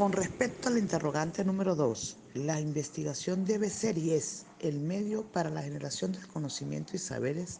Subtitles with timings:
[0.00, 5.50] Con respecto al interrogante número dos, la investigación debe ser y es el medio para
[5.50, 7.58] la generación del conocimiento y saberes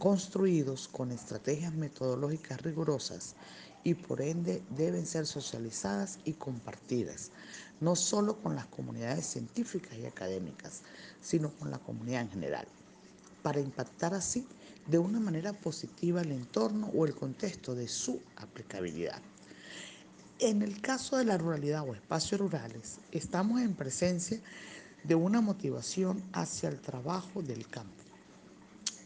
[0.00, 3.36] construidos con estrategias metodológicas rigurosas
[3.84, 7.30] y por ende deben ser socializadas y compartidas,
[7.78, 10.82] no solo con las comunidades científicas y académicas,
[11.22, 12.66] sino con la comunidad en general,
[13.44, 14.44] para impactar así
[14.88, 19.22] de una manera positiva el entorno o el contexto de su aplicabilidad.
[20.42, 24.40] En el caso de la ruralidad o espacios rurales, estamos en presencia
[25.04, 28.02] de una motivación hacia el trabajo del campo,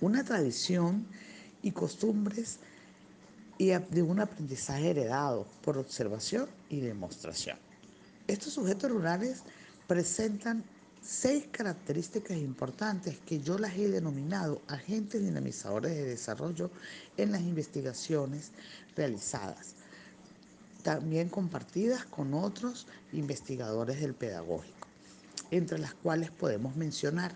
[0.00, 1.04] una tradición
[1.60, 2.60] y costumbres
[3.58, 7.58] y de un aprendizaje heredado por observación y demostración.
[8.28, 9.42] Estos sujetos rurales
[9.88, 10.62] presentan
[11.02, 16.70] seis características importantes que yo las he denominado agentes dinamizadores de desarrollo
[17.16, 18.52] en las investigaciones
[18.94, 19.74] realizadas
[20.84, 24.86] también compartidas con otros investigadores del pedagógico,
[25.50, 27.32] entre las cuales podemos mencionar,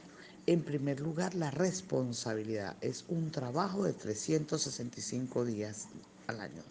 [0.47, 2.77] en primer lugar, la responsabilidad.
[2.83, 5.89] Es un trabajo de 365 días
[6.27, 6.63] al año.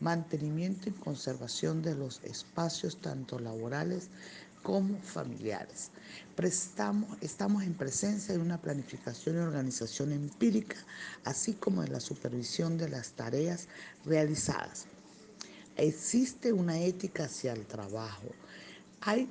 [0.00, 4.08] Mantenimiento y conservación de los espacios tanto laborales
[4.62, 5.90] como familiares.
[6.36, 10.76] Prestamos, estamos en presencia de una planificación y organización empírica,
[11.24, 13.66] así como de la supervisión de las tareas
[14.04, 14.86] realizadas
[15.82, 18.28] existe una ética hacia el trabajo.
[19.00, 19.28] Hay,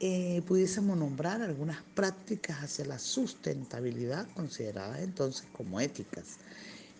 [0.00, 6.36] eh, pudiésemos nombrar algunas prácticas hacia la sustentabilidad consideradas entonces como éticas.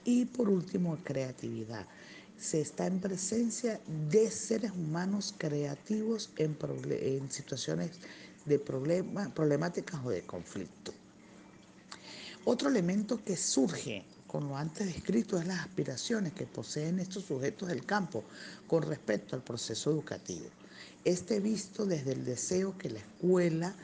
[0.04, 1.86] Y por último, creatividad.
[2.38, 6.56] Se está en presencia de seres humanos creativos en,
[6.88, 7.90] en situaciones
[8.46, 10.94] de problema, problemáticas o de conflicto.
[12.44, 17.68] Otro elemento que surge con lo antes descrito es las aspiraciones que poseen estos sujetos
[17.68, 18.22] del campo
[18.68, 20.46] con respecto al proceso educativo.
[21.04, 23.74] Este visto desde el deseo que la escuela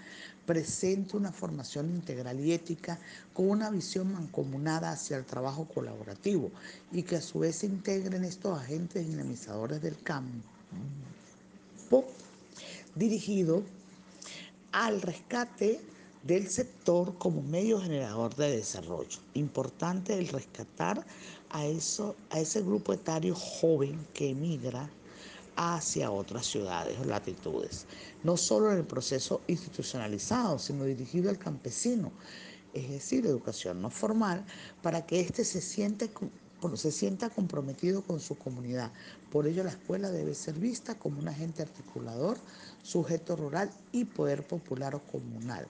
[0.46, 2.98] presente una formación integral y ética
[3.32, 6.50] con una visión mancomunada hacia el trabajo colaborativo
[6.92, 10.44] y que a su vez se integren estos agentes dinamizadores del campo
[12.94, 13.62] dirigido
[14.72, 15.80] al rescate
[16.24, 19.18] del sector como medio generador de desarrollo.
[19.34, 21.04] Importante el rescatar
[21.50, 24.88] a, eso, a ese grupo etario joven que emigra
[25.54, 27.86] hacia otras ciudades o latitudes,
[28.22, 32.10] no solo en el proceso institucionalizado, sino dirigido al campesino,
[32.72, 34.44] es decir, educación no formal,
[34.82, 36.10] para que éste se siente
[36.76, 38.90] se sienta comprometido con su comunidad.
[39.30, 42.38] Por ello la escuela debe ser vista como un agente articulador,
[42.82, 45.68] sujeto rural y poder popular o comunal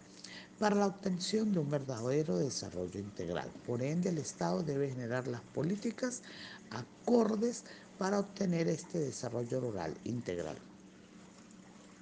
[0.58, 3.50] para la obtención de un verdadero desarrollo integral.
[3.66, 6.22] Por ende, el Estado debe generar las políticas
[6.70, 7.64] acordes
[7.98, 10.56] para obtener este desarrollo rural integral.